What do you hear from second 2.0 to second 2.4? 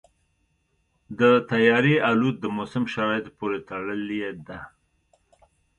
الوت